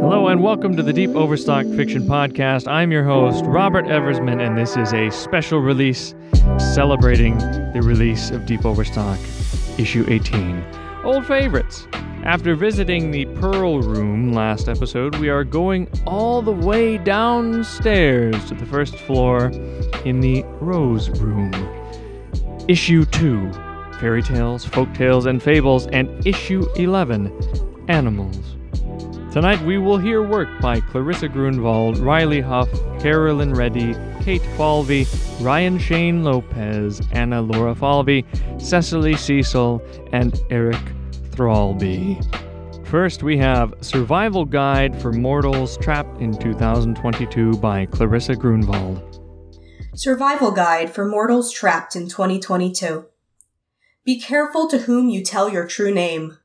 Hello 0.00 0.28
and 0.28 0.42
welcome 0.42 0.74
to 0.76 0.82
the 0.82 0.94
Deep 0.94 1.10
Overstock 1.10 1.66
Fiction 1.76 2.04
Podcast. 2.04 2.66
I'm 2.66 2.90
your 2.90 3.04
host, 3.04 3.44
Robert 3.44 3.84
Eversman, 3.84 4.40
and 4.40 4.56
this 4.56 4.74
is 4.74 4.94
a 4.94 5.10
special 5.10 5.58
release 5.58 6.14
celebrating 6.56 7.36
the 7.74 7.82
release 7.84 8.30
of 8.30 8.46
Deep 8.46 8.64
Overstock, 8.64 9.18
issue 9.78 10.06
18. 10.08 10.64
Old 11.04 11.26
favorites. 11.26 11.86
After 12.24 12.54
visiting 12.54 13.10
the 13.10 13.26
Pearl 13.26 13.82
Room 13.82 14.32
last 14.32 14.70
episode, 14.70 15.16
we 15.16 15.28
are 15.28 15.44
going 15.44 15.86
all 16.06 16.40
the 16.40 16.50
way 16.50 16.96
downstairs 16.96 18.42
to 18.46 18.54
the 18.54 18.64
first 18.64 18.96
floor 18.96 19.48
in 20.06 20.20
the 20.20 20.42
Rose 20.60 21.10
Room. 21.20 21.52
Issue 22.68 23.04
2 23.04 23.52
Fairy 24.00 24.22
Tales, 24.22 24.64
Folk 24.64 24.92
Tales, 24.94 25.26
and 25.26 25.42
Fables, 25.42 25.88
and 25.88 26.26
Issue 26.26 26.66
11 26.76 27.30
Animals. 27.88 28.56
Tonight 29.30 29.62
we 29.62 29.78
will 29.78 29.96
hear 29.96 30.24
work 30.24 30.48
by 30.60 30.80
Clarissa 30.80 31.28
Grunwald, 31.28 31.98
Riley 31.98 32.40
Huff, 32.40 32.68
Carolyn 32.98 33.54
Reddy, 33.54 33.94
Kate 34.24 34.42
Falvey, 34.56 35.06
Ryan 35.40 35.78
Shane 35.78 36.24
Lopez, 36.24 37.00
Anna 37.12 37.40
Laura 37.40 37.76
Falvey, 37.76 38.26
Cecily 38.58 39.14
Cecil, 39.14 39.80
and 40.12 40.36
Eric 40.50 40.80
Thralby. 41.30 42.18
First, 42.88 43.22
we 43.22 43.38
have 43.38 43.72
Survival 43.82 44.44
Guide 44.44 45.00
for 45.00 45.12
Mortals 45.12 45.76
Trapped 45.76 46.20
in 46.20 46.36
2022 46.36 47.52
by 47.58 47.86
Clarissa 47.86 48.34
Grunwald. 48.34 49.20
Survival 49.94 50.50
Guide 50.50 50.90
for 50.90 51.04
Mortals 51.04 51.52
Trapped 51.52 51.94
in 51.94 52.08
2022. 52.08 53.06
Be 54.04 54.18
careful 54.18 54.66
to 54.66 54.78
whom 54.78 55.08
you 55.08 55.22
tell 55.22 55.48
your 55.48 55.68
true 55.68 55.94
name. 55.94 56.39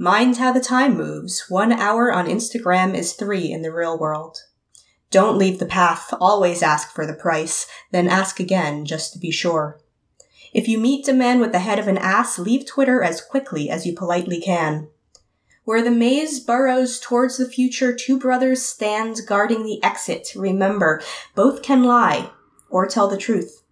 Mind 0.00 0.36
how 0.36 0.52
the 0.52 0.60
time 0.60 0.96
moves. 0.96 1.46
One 1.48 1.72
hour 1.72 2.12
on 2.12 2.28
Instagram 2.28 2.94
is 2.94 3.14
three 3.14 3.50
in 3.50 3.62
the 3.62 3.72
real 3.72 3.98
world. 3.98 4.38
Don't 5.10 5.36
leave 5.36 5.58
the 5.58 5.66
path. 5.66 6.14
Always 6.20 6.62
ask 6.62 6.94
for 6.94 7.04
the 7.04 7.14
price. 7.14 7.66
Then 7.90 8.06
ask 8.06 8.38
again 8.38 8.84
just 8.84 9.12
to 9.12 9.18
be 9.18 9.32
sure. 9.32 9.80
If 10.54 10.68
you 10.68 10.78
meet 10.78 11.08
a 11.08 11.12
man 11.12 11.40
with 11.40 11.50
the 11.50 11.58
head 11.58 11.80
of 11.80 11.88
an 11.88 11.98
ass, 11.98 12.38
leave 12.38 12.64
Twitter 12.64 13.02
as 13.02 13.20
quickly 13.20 13.68
as 13.68 13.86
you 13.86 13.92
politely 13.92 14.40
can. 14.40 14.88
Where 15.64 15.82
the 15.82 15.90
maze 15.90 16.38
burrows 16.38 17.00
towards 17.00 17.36
the 17.36 17.48
future, 17.48 17.92
two 17.92 18.20
brothers 18.20 18.62
stand 18.62 19.16
guarding 19.26 19.64
the 19.64 19.82
exit. 19.82 20.28
Remember, 20.36 21.02
both 21.34 21.60
can 21.60 21.82
lie 21.82 22.30
or 22.70 22.86
tell 22.86 23.08
the 23.08 23.18
truth. 23.18 23.64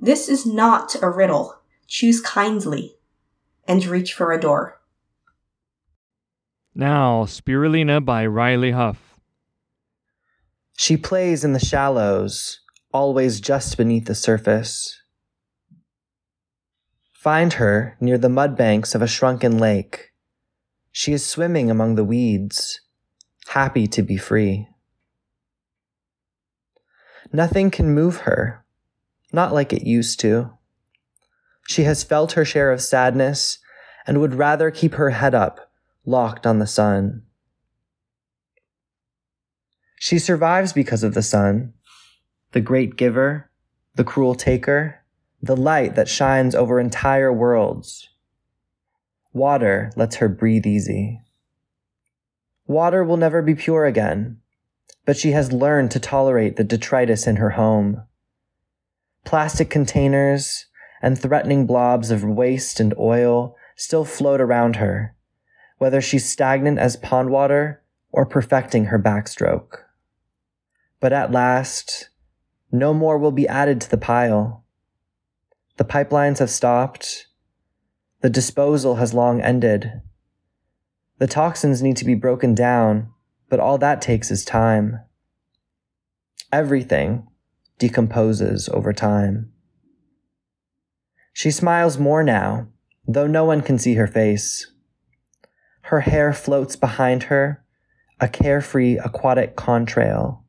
This 0.00 0.30
is 0.30 0.46
not 0.46 0.96
a 1.02 1.10
riddle. 1.10 1.60
Choose 1.86 2.22
kindly 2.22 2.96
and 3.68 3.84
reach 3.84 4.14
for 4.14 4.32
a 4.32 4.40
door. 4.40 4.78
Now, 6.74 7.24
Spirulina 7.24 8.02
by 8.02 8.24
Riley 8.24 8.70
Huff. 8.70 9.20
She 10.74 10.96
plays 10.96 11.44
in 11.44 11.52
the 11.52 11.58
shallows, 11.58 12.60
always 12.92 13.40
just 13.40 13.76
beneath 13.76 14.06
the 14.06 14.14
surface. 14.14 15.02
Find 17.12 17.52
her 17.54 17.96
near 18.00 18.16
the 18.16 18.30
mud 18.30 18.56
banks 18.56 18.94
of 18.94 19.02
a 19.02 19.06
shrunken 19.06 19.58
lake. 19.58 20.12
She 20.90 21.12
is 21.12 21.24
swimming 21.24 21.70
among 21.70 21.94
the 21.94 22.04
weeds, 22.04 22.80
happy 23.48 23.86
to 23.88 24.02
be 24.02 24.16
free. 24.16 24.68
Nothing 27.32 27.70
can 27.70 27.94
move 27.94 28.18
her, 28.18 28.64
not 29.30 29.52
like 29.52 29.72
it 29.72 29.86
used 29.86 30.20
to. 30.20 30.52
She 31.68 31.84
has 31.84 32.02
felt 32.02 32.32
her 32.32 32.44
share 32.44 32.72
of 32.72 32.82
sadness 32.82 33.58
and 34.06 34.20
would 34.20 34.34
rather 34.34 34.70
keep 34.70 34.94
her 34.94 35.10
head 35.10 35.34
up, 35.34 35.71
locked 36.04 36.46
on 36.46 36.58
the 36.58 36.66
sun. 36.66 37.22
She 39.98 40.18
survives 40.18 40.72
because 40.72 41.02
of 41.04 41.14
the 41.14 41.22
sun, 41.22 41.74
the 42.52 42.60
great 42.60 42.96
giver, 42.96 43.50
the 43.94 44.04
cruel 44.04 44.34
taker, 44.34 45.00
the 45.40 45.56
light 45.56 45.94
that 45.94 46.08
shines 46.08 46.54
over 46.54 46.80
entire 46.80 47.32
worlds. 47.32 48.08
Water 49.32 49.92
lets 49.96 50.16
her 50.16 50.28
breathe 50.28 50.66
easy. 50.66 51.20
Water 52.66 53.04
will 53.04 53.16
never 53.16 53.42
be 53.42 53.54
pure 53.54 53.86
again, 53.86 54.38
but 55.04 55.16
she 55.16 55.32
has 55.32 55.52
learned 55.52 55.90
to 55.92 56.00
tolerate 56.00 56.56
the 56.56 56.64
detritus 56.64 57.26
in 57.26 57.36
her 57.36 57.50
home. 57.50 58.02
Plastic 59.24 59.70
containers 59.70 60.66
and 61.00 61.18
threatening 61.18 61.66
blobs 61.66 62.10
of 62.10 62.24
waste 62.24 62.78
and 62.78 62.94
oil 62.98 63.56
still 63.76 64.04
float 64.04 64.40
around 64.40 64.76
her, 64.76 65.16
whether 65.82 66.00
she's 66.00 66.30
stagnant 66.30 66.78
as 66.78 66.94
pond 66.94 67.28
water 67.28 67.82
or 68.12 68.24
perfecting 68.24 68.84
her 68.84 69.00
backstroke. 69.00 69.78
But 71.00 71.12
at 71.12 71.32
last, 71.32 72.08
no 72.70 72.94
more 72.94 73.18
will 73.18 73.32
be 73.32 73.48
added 73.48 73.80
to 73.80 73.90
the 73.90 73.96
pile. 73.96 74.64
The 75.78 75.84
pipelines 75.84 76.38
have 76.38 76.50
stopped. 76.50 77.26
The 78.20 78.30
disposal 78.30 78.94
has 78.94 79.12
long 79.12 79.40
ended. 79.40 80.02
The 81.18 81.26
toxins 81.26 81.82
need 81.82 81.96
to 81.96 82.04
be 82.04 82.14
broken 82.14 82.54
down, 82.54 83.10
but 83.48 83.58
all 83.58 83.76
that 83.78 84.00
takes 84.00 84.30
is 84.30 84.44
time. 84.44 85.00
Everything 86.52 87.26
decomposes 87.80 88.68
over 88.68 88.92
time. 88.92 89.50
She 91.32 91.50
smiles 91.50 91.98
more 91.98 92.22
now, 92.22 92.68
though 93.08 93.26
no 93.26 93.44
one 93.44 93.62
can 93.62 93.80
see 93.80 93.94
her 93.94 94.06
face. 94.06 94.71
Her 95.82 96.00
hair 96.00 96.32
floats 96.32 96.76
behind 96.76 97.24
her, 97.24 97.64
a 98.20 98.28
carefree 98.28 98.98
aquatic 98.98 99.56
contrail. 99.56 100.42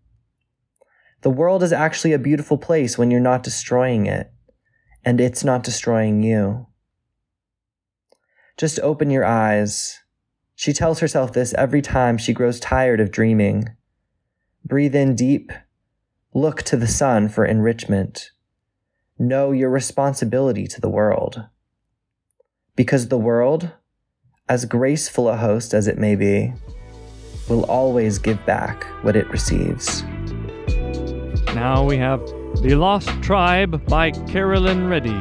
The 1.21 1.29
world 1.29 1.63
is 1.63 1.73
actually 1.73 2.13
a 2.13 2.19
beautiful 2.19 2.57
place 2.57 2.97
when 2.97 3.09
you're 3.09 3.19
not 3.19 3.43
destroying 3.43 4.05
it, 4.05 4.31
and 5.03 5.19
it's 5.19 5.43
not 5.43 5.63
destroying 5.63 6.21
you. 6.21 6.67
Just 8.57 8.79
open 8.81 9.09
your 9.09 9.25
eyes. 9.25 10.01
She 10.55 10.73
tells 10.73 10.99
herself 10.99 11.33
this 11.33 11.53
every 11.55 11.81
time 11.81 12.17
she 12.17 12.33
grows 12.33 12.59
tired 12.59 12.99
of 12.99 13.11
dreaming. 13.11 13.69
Breathe 14.63 14.95
in 14.95 15.15
deep. 15.15 15.51
Look 16.33 16.61
to 16.63 16.77
the 16.77 16.87
sun 16.87 17.27
for 17.29 17.45
enrichment. 17.45 18.31
Know 19.17 19.51
your 19.51 19.69
responsibility 19.69 20.67
to 20.67 20.79
the 20.79 20.89
world. 20.89 21.47
Because 22.75 23.07
the 23.07 23.17
world, 23.17 23.71
as 24.49 24.65
graceful 24.65 25.29
a 25.29 25.37
host 25.37 25.73
as 25.73 25.87
it 25.87 25.97
may 25.97 26.15
be, 26.15 26.53
will 27.47 27.63
always 27.65 28.19
give 28.19 28.45
back 28.45 28.83
what 29.03 29.15
it 29.15 29.29
receives. 29.29 30.03
Now 31.53 31.83
we 31.85 31.97
have 31.97 32.19
The 32.61 32.75
Lost 32.75 33.09
Tribe 33.21 33.85
by 33.87 34.11
Carolyn 34.11 34.87
Reddy. 34.87 35.11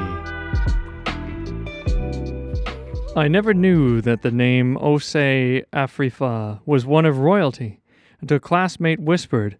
I 3.14 3.28
never 3.28 3.54
knew 3.54 4.00
that 4.00 4.22
the 4.22 4.30
name 4.30 4.76
Osei 4.78 5.64
Afrifa 5.72 6.60
was 6.66 6.86
one 6.86 7.04
of 7.04 7.18
royalty 7.18 7.80
until 8.20 8.38
a 8.38 8.40
classmate 8.40 9.00
whispered, 9.00 9.56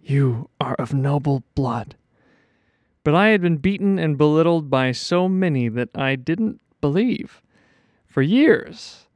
You 0.00 0.50
are 0.60 0.74
of 0.74 0.92
noble 0.94 1.42
blood. 1.54 1.96
But 3.02 3.14
I 3.14 3.28
had 3.28 3.40
been 3.40 3.56
beaten 3.56 3.98
and 3.98 4.18
belittled 4.18 4.68
by 4.70 4.92
so 4.92 5.28
many 5.28 5.68
that 5.68 5.88
I 5.94 6.14
didn't 6.14 6.60
believe. 6.80 7.40
For 8.10 8.22
years, 8.22 9.06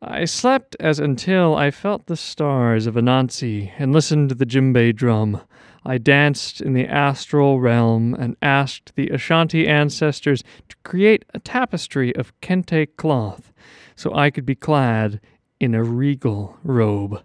I 0.00 0.24
slept 0.24 0.76
as 0.78 1.00
until 1.00 1.56
I 1.56 1.72
felt 1.72 2.06
the 2.06 2.16
stars 2.16 2.86
of 2.86 2.94
Anansi 2.94 3.72
and 3.76 3.92
listened 3.92 4.28
to 4.28 4.36
the 4.36 4.46
djembe 4.46 4.94
drum. 4.94 5.40
I 5.84 5.98
danced 5.98 6.60
in 6.60 6.74
the 6.74 6.86
astral 6.86 7.58
realm 7.58 8.14
and 8.14 8.36
asked 8.40 8.94
the 8.94 9.08
Ashanti 9.08 9.66
ancestors 9.66 10.44
to 10.68 10.76
create 10.84 11.24
a 11.34 11.40
tapestry 11.40 12.14
of 12.14 12.40
kente 12.40 12.86
cloth 12.96 13.52
so 13.96 14.14
I 14.14 14.30
could 14.30 14.46
be 14.46 14.54
clad 14.54 15.20
in 15.58 15.74
a 15.74 15.82
regal 15.82 16.56
robe. 16.62 17.20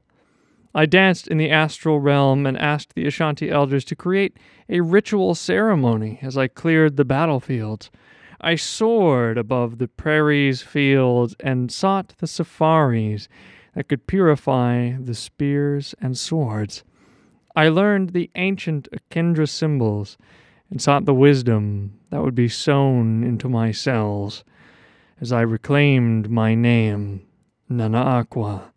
I 0.73 0.87
danced 0.87 1.27
in 1.27 1.37
the 1.37 1.51
astral 1.51 1.99
realm 1.99 2.47
and 2.47 2.57
asked 2.57 2.95
the 2.95 3.05
Ashanti 3.05 3.51
elders 3.51 3.85
to 3.85 3.95
create 3.95 4.37
a 4.67 4.81
ritual 4.81 5.35
ceremony 5.35 6.17
as 6.23 6.35
I 6.35 6.47
cleared 6.47 6.97
the 6.97 7.05
battlefields. 7.05 7.91
I 8.45 8.55
soared 8.55 9.37
above 9.37 9.77
the 9.77 9.87
prairies, 9.87 10.61
fields, 10.61 11.33
and 11.39 11.71
sought 11.71 12.13
the 12.17 12.27
safaris 12.27 13.29
that 13.73 13.87
could 13.87 14.05
purify 14.05 14.97
the 14.99 15.15
spears 15.15 15.95
and 16.01 16.17
swords. 16.17 16.83
I 17.55 17.69
learned 17.69 18.09
the 18.09 18.29
ancient 18.35 18.89
Adinkra 18.91 19.47
symbols 19.47 20.17
and 20.69 20.81
sought 20.81 21.05
the 21.05 21.13
wisdom 21.13 21.97
that 22.09 22.21
would 22.21 22.35
be 22.35 22.49
sown 22.49 23.23
into 23.23 23.47
my 23.47 23.71
cells 23.71 24.43
as 25.21 25.31
I 25.31 25.39
reclaimed 25.39 26.29
my 26.29 26.53
name, 26.53 27.25
Nana 27.69 28.03
Akua, 28.03 28.73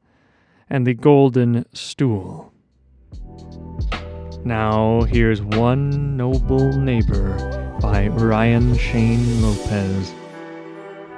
and 0.71 0.87
the 0.87 0.95
golden 0.95 1.67
stool. 1.75 2.53
Now 4.45 5.03
here's 5.03 5.43
One 5.43 6.17
Noble 6.17 6.73
Neighbor 6.73 7.66
by 7.81 8.09
Ryan 8.09 8.77
Shane 8.77 9.43
Lopez. 9.43 10.11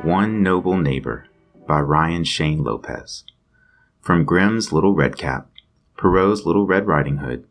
One 0.02 0.42
Noble 0.42 0.76
Neighbor 0.76 1.26
by 1.66 1.80
Ryan 1.80 2.24
Shane 2.24 2.64
Lopez. 2.64 3.24
from 4.00 4.24
Grimm's 4.24 4.72
Little 4.72 4.94
Red 4.94 5.18
Cap, 5.18 5.50
Perrault's 5.98 6.46
Little 6.46 6.66
Red 6.66 6.86
Riding 6.86 7.18
Hood, 7.18 7.46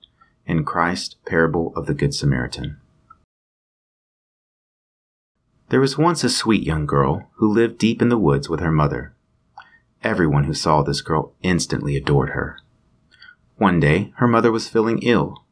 and 0.48 0.66
Christ's 0.66 1.16
Parable 1.26 1.72
of 1.76 1.86
the 1.86 1.94
Good 1.94 2.16
Samaritan. 2.16 2.78
There 5.70 5.80
was 5.80 5.98
once 5.98 6.24
a 6.24 6.30
sweet 6.30 6.64
young 6.64 6.86
girl 6.88 7.30
who 7.36 7.54
lived 7.54 7.78
deep 7.78 8.02
in 8.02 8.10
the 8.10 8.18
woods 8.18 8.50
with 8.50 8.60
her 8.60 8.72
mother. 8.72 9.14
Everyone 10.04 10.46
who 10.46 10.54
saw 10.54 10.82
this 10.82 11.02
girl 11.02 11.34
instantly 11.44 11.96
adored 11.96 12.30
her. 12.30 12.58
One 13.58 13.80
day, 13.80 14.14
her 14.18 14.28
mother 14.28 14.52
was 14.52 14.68
feeling 14.68 15.00
ill, 15.04 15.44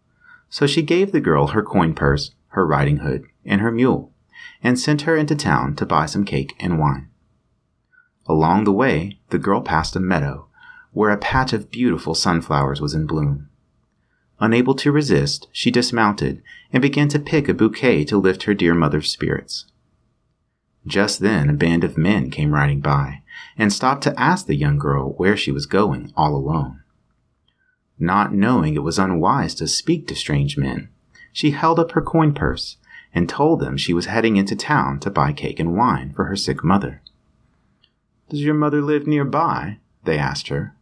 so 0.49 0.65
she 0.65 0.81
gave 0.81 1.11
the 1.11 1.19
girl 1.19 1.47
her 1.47 1.61
coin 1.61 1.93
purse, 1.93 2.31
her 2.55 2.65
riding 2.65 2.97
hood, 2.97 3.25
and 3.45 3.61
her 3.61 3.71
mule, 3.71 4.11
and 4.63 4.79
sent 4.79 5.01
her 5.01 5.15
into 5.15 5.35
town 5.35 5.75
to 5.75 5.85
buy 5.85 6.05
some 6.05 6.25
cake 6.25 6.55
and 6.59 6.79
wine. 6.79 7.09
Along 8.27 8.63
the 8.63 8.71
way, 8.71 9.19
the 9.29 9.37
girl 9.37 9.61
passed 9.61 9.95
a 9.95 9.99
meadow 9.99 10.47
where 10.91 11.11
a 11.11 11.17
patch 11.17 11.51
of 11.51 11.69
beautiful 11.69 12.15
sunflowers 12.15 12.79
was 12.79 12.93
in 12.93 13.05
bloom. 13.05 13.49
Unable 14.39 14.73
to 14.75 14.91
resist, 14.91 15.47
she 15.51 15.69
dismounted 15.69 16.41
and 16.71 16.81
began 16.81 17.09
to 17.09 17.19
pick 17.19 17.47
a 17.47 17.53
bouquet 17.53 18.05
to 18.05 18.17
lift 18.17 18.43
her 18.43 18.53
dear 18.53 18.73
mother's 18.73 19.11
spirits. 19.11 19.65
Just 20.87 21.19
then, 21.19 21.49
a 21.49 21.53
band 21.53 21.83
of 21.83 21.97
men 21.97 22.29
came 22.29 22.53
riding 22.53 22.79
by 22.79 23.23
and 23.57 23.73
stopped 23.73 24.03
to 24.03 24.19
ask 24.19 24.45
the 24.45 24.55
young 24.55 24.77
girl 24.77 25.13
where 25.17 25.35
she 25.35 25.51
was 25.51 25.65
going 25.65 26.13
all 26.15 26.35
alone. 26.35 26.81
Not 27.99 28.33
knowing 28.33 28.75
it 28.75 28.83
was 28.83 28.99
unwise 28.99 29.55
to 29.55 29.67
speak 29.67 30.07
to 30.07 30.15
strange 30.15 30.57
men, 30.57 30.89
she 31.35 31.51
held 31.51 31.77
up 31.77 31.91
her 31.91 32.01
coin 32.01 32.33
purse 32.33 32.77
and 33.13 33.27
told 33.27 33.59
them 33.59 33.75
she 33.75 33.93
was 33.93 34.05
heading 34.05 34.37
into 34.37 34.55
town 34.55 34.97
to 35.01 35.09
buy 35.09 35.33
cake 35.33 35.59
and 35.59 35.75
wine 35.75 36.13
for 36.13 36.23
her 36.25 36.35
sick 36.37 36.63
mother. 36.63 37.01
Does 38.29 38.41
your 38.41 38.53
mother 38.53 38.81
live 38.81 39.05
nearby? 39.05 39.79
they 40.05 40.17
asked 40.17 40.47
her. 40.47 40.77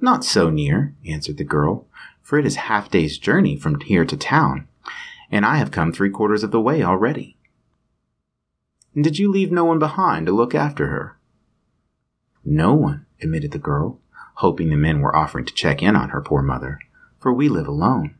Not 0.00 0.24
so 0.24 0.48
near, 0.48 0.94
answered 1.06 1.36
the 1.36 1.44
girl, 1.44 1.86
for 2.22 2.38
it 2.38 2.46
is 2.46 2.56
half 2.56 2.90
day's 2.90 3.18
journey 3.18 3.54
from 3.54 3.78
here 3.80 4.06
to 4.06 4.16
town, 4.16 4.66
and 5.30 5.44
I 5.44 5.56
have 5.58 5.70
come 5.70 5.92
three 5.92 6.08
quarters 6.08 6.42
of 6.42 6.52
the 6.52 6.60
way 6.60 6.82
already. 6.82 7.36
And 8.94 9.04
did 9.04 9.18
you 9.18 9.30
leave 9.30 9.52
no 9.52 9.66
one 9.66 9.78
behind 9.78 10.24
to 10.24 10.32
look 10.32 10.54
after 10.54 10.86
her? 10.86 11.18
No 12.46 12.72
one, 12.72 13.04
admitted 13.20 13.50
the 13.50 13.58
girl, 13.58 14.00
hoping 14.36 14.70
the 14.70 14.76
men 14.76 15.00
were 15.00 15.14
offering 15.14 15.44
to 15.44 15.52
check 15.52 15.82
in 15.82 15.96
on 15.96 16.08
her 16.08 16.22
poor 16.22 16.40
mother, 16.40 16.78
for 17.20 17.30
we 17.30 17.50
live 17.50 17.68
alone. 17.68 18.14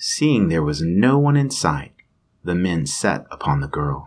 Seeing 0.00 0.46
there 0.46 0.62
was 0.62 0.80
no 0.80 1.18
one 1.18 1.36
in 1.36 1.50
sight, 1.50 1.92
the 2.44 2.54
men 2.54 2.86
set 2.86 3.26
upon 3.32 3.58
the 3.60 3.66
girl. 3.66 4.06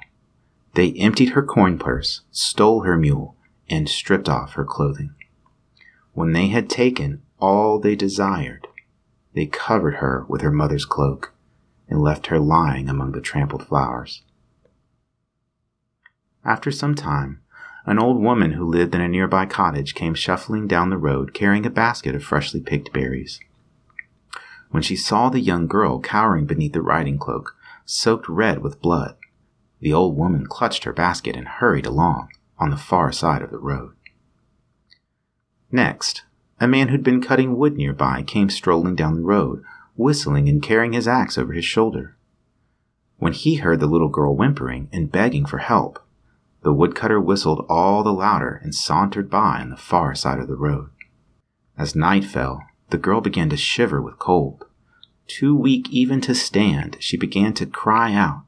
They 0.74 0.94
emptied 0.94 1.32
her 1.32 1.44
coin 1.44 1.78
purse, 1.78 2.22
stole 2.32 2.84
her 2.84 2.98
mule, 2.98 3.36
and 3.70 3.90
stripped 3.90 4.30
off 4.30 4.54
her 4.54 4.64
clothing. 4.64 5.14
When 6.14 6.32
they 6.32 6.48
had 6.48 6.70
taken 6.70 7.24
all 7.40 7.78
they 7.78 7.98
desired, 7.98 8.68
they 9.34 9.48
covered 9.48 9.96
her 9.96 10.26
with 10.30 10.40
her 10.40 10.52
mother's 10.52 10.86
cloak 10.86 11.34
and 11.90 12.02
left 12.02 12.28
her 12.28 12.40
lying 12.40 12.88
among 12.88 13.12
the 13.12 13.20
trampled 13.20 13.68
flowers. 13.68 14.24
After 16.46 16.72
some 16.72 16.96
time, 16.96 17.42
an 17.86 18.00
old 18.00 18.22
woman 18.22 18.54
who 18.54 18.66
lived 18.66 18.96
in 18.96 19.02
a 19.02 19.10
nearby 19.10 19.46
cottage 19.46 19.94
came 19.94 20.14
shuffling 20.14 20.68
down 20.68 20.90
the 20.90 20.98
road 20.98 21.34
carrying 21.34 21.66
a 21.66 21.70
basket 21.70 22.16
of 22.16 22.24
freshly 22.24 22.62
picked 22.62 22.94
berries. 22.94 23.42
When 24.72 24.82
she 24.82 24.96
saw 24.96 25.30
the 25.30 25.40
young 25.40 25.68
girl 25.68 26.00
cowering 26.00 26.46
beneath 26.46 26.74
the 26.74 26.82
riding 26.82 27.18
cloak, 27.18 27.56
soaked 27.86 28.28
red 28.28 28.64
with 28.64 28.82
blood, 28.82 29.18
the 29.82 29.94
old 29.94 30.18
woman 30.18 30.48
clutched 30.48 30.86
her 30.86 30.94
basket 30.94 31.36
and 31.36 31.48
hurried 31.48 31.86
along 31.86 32.30
on 32.58 32.70
the 32.70 32.78
far 32.78 33.12
side 33.12 33.42
of 33.42 33.52
the 33.52 33.60
road. 33.60 33.94
Next, 35.72 36.24
a 36.60 36.68
man 36.68 36.88
who'd 36.88 37.04
been 37.04 37.22
cutting 37.22 37.58
wood 37.58 37.76
nearby 37.76 38.24
came 38.24 38.50
strolling 38.50 38.96
down 38.96 39.16
the 39.16 39.22
road, 39.22 39.64
whistling 39.96 40.48
and 40.48 40.62
carrying 40.62 40.94
his 40.94 41.08
axe 41.08 41.38
over 41.38 41.54
his 41.54 41.66
shoulder. 41.66 42.16
When 43.18 43.34
he 43.34 43.56
heard 43.56 43.80
the 43.80 43.88
little 43.88 44.10
girl 44.10 44.36
whimpering 44.36 44.90
and 44.94 45.12
begging 45.12 45.46
for 45.46 45.60
help, 45.60 46.00
the 46.64 46.74
woodcutter 46.74 47.20
whistled 47.20 47.66
all 47.68 48.04
the 48.04 48.14
louder 48.14 48.60
and 48.64 48.74
sauntered 48.74 49.30
by 49.30 49.60
on 49.60 49.70
the 49.70 49.78
far 49.78 50.16
side 50.16 50.40
of 50.40 50.48
the 50.48 50.56
road. 50.56 50.92
As 51.78 51.96
night 51.96 52.24
fell, 52.24 52.62
the 52.92 52.98
girl 52.98 53.22
began 53.22 53.50
to 53.50 53.58
shiver 53.58 54.02
with 54.02 54.20
cold. 54.20 54.66
Too 55.28 55.56
weak 55.56 55.90
even 55.90 56.22
to 56.22 56.36
stand, 56.36 56.98
she 57.00 57.18
began 57.18 57.54
to 57.54 57.66
cry 57.66 58.14
out, 58.14 58.44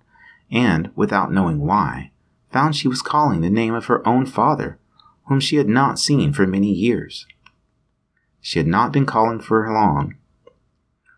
and, 0.52 0.92
without 0.96 1.32
knowing 1.32 1.60
why, 1.60 2.12
found 2.52 2.76
she 2.76 2.88
was 2.88 3.02
calling 3.02 3.42
the 3.42 3.50
name 3.50 3.74
of 3.74 3.86
her 3.86 4.06
own 4.08 4.26
father, 4.26 4.78
whom 5.26 5.40
she 5.40 5.56
had 5.56 5.68
not 5.68 5.98
seen 5.98 6.34
for 6.34 6.46
many 6.46 6.72
years. 6.72 7.26
She 8.42 8.60
had 8.60 8.68
not 8.68 8.92
been 8.92 9.06
calling 9.06 9.40
for 9.40 9.72
long 9.72 10.16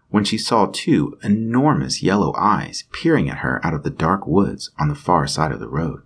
when 0.09 0.23
she 0.23 0.37
saw 0.37 0.67
two 0.67 1.17
enormous 1.23 2.01
yellow 2.01 2.33
eyes 2.37 2.85
peering 2.93 3.29
at 3.29 3.39
her 3.39 3.59
out 3.65 3.73
of 3.73 3.83
the 3.83 3.89
dark 3.89 4.25
woods 4.25 4.71
on 4.79 4.87
the 4.87 4.95
far 4.95 5.27
side 5.27 5.51
of 5.51 5.59
the 5.59 5.67
road. 5.67 6.03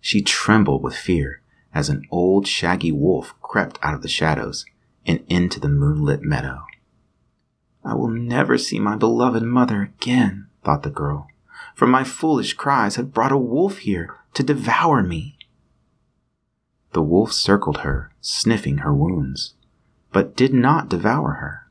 She 0.00 0.20
trembled 0.20 0.82
with 0.82 0.94
fear 0.94 1.40
as 1.72 1.88
an 1.88 2.04
old 2.10 2.46
shaggy 2.46 2.92
wolf 2.92 3.32
crept 3.40 3.78
out 3.82 3.94
of 3.94 4.02
the 4.02 4.08
shadows 4.08 4.66
and 5.06 5.24
into 5.28 5.58
the 5.58 5.68
moonlit 5.68 6.22
meadow. 6.22 6.64
I 7.84 7.94
will 7.94 8.10
never 8.10 8.58
see 8.58 8.78
my 8.78 8.96
beloved 8.96 9.42
mother 9.42 9.82
again, 9.82 10.48
thought 10.62 10.82
the 10.82 10.90
girl, 10.90 11.28
for 11.74 11.86
my 11.86 12.04
foolish 12.04 12.54
cries 12.54 12.96
have 12.96 13.14
brought 13.14 13.32
a 13.32 13.38
wolf 13.38 13.78
here 13.78 14.14
to 14.34 14.42
devour 14.42 15.02
me. 15.02 15.38
The 16.92 17.02
wolf 17.02 17.32
circled 17.32 17.78
her, 17.78 18.12
sniffing 18.20 18.78
her 18.78 18.92
wounds, 18.92 19.54
but 20.12 20.36
did 20.36 20.52
not 20.52 20.88
devour 20.88 21.34
her. 21.34 21.70